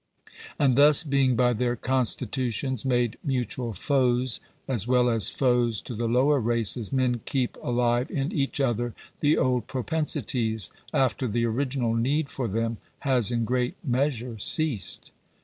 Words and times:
And 0.57 0.75
thus 0.77 1.03
being 1.03 1.35
by 1.35 1.53
their 1.53 1.75
constitutions 1.75 2.83
made 2.83 3.19
mutual 3.23 3.71
foes, 3.73 4.39
as 4.67 4.87
well 4.87 5.11
as 5.11 5.29
foes 5.29 5.79
to 5.83 5.93
the 5.93 6.07
lower 6.07 6.39
races, 6.39 6.91
men 6.91 7.21
keep 7.25 7.55
alive 7.61 8.09
in 8.09 8.31
each 8.31 8.59
other 8.59 8.95
the 9.19 9.37
old 9.37 9.67
propensities, 9.67 10.71
after 10.91 11.27
the 11.27 11.45
original 11.45 11.93
need 11.93 12.29
for 12.31 12.47
them 12.47 12.77
has 13.01 13.31
in 13.31 13.45
great 13.45 13.75
measure 13.83 14.39
ceased. 14.39 15.11